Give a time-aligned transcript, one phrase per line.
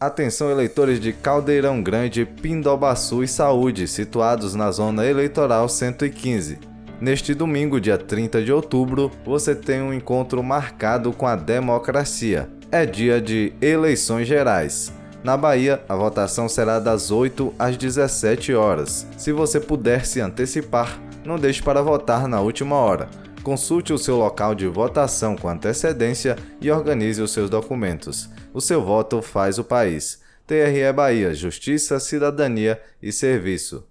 [0.00, 6.58] Atenção eleitores de Caldeirão Grande, Pindobaçu e Saúde, situados na zona eleitoral 115.
[6.98, 12.48] Neste domingo, dia 30 de outubro, você tem um encontro marcado com a democracia.
[12.72, 14.90] É dia de eleições gerais.
[15.22, 19.06] Na Bahia, a votação será das 8 às 17 horas.
[19.18, 23.06] Se você puder se antecipar, não deixe para votar na última hora.
[23.42, 28.28] Consulte o seu local de votação com antecedência e organize os seus documentos.
[28.52, 30.20] O seu voto faz o país.
[30.46, 33.84] TRE Bahia Justiça, Cidadania e Serviço.